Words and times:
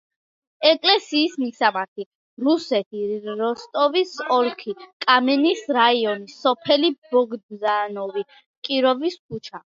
ეკლესიის 0.67 1.33
მისამართი: 1.41 2.05
რუსეთი, 2.45 3.01
როსტოვის 3.41 4.13
ოლქი, 4.37 4.73
კამენის 5.05 5.61
რაიონი, 5.79 6.33
სოფელი 6.37 6.89
ბოგდანოვი, 7.11 8.25
კიროვის 8.69 9.19
ქუჩა. 9.19 9.59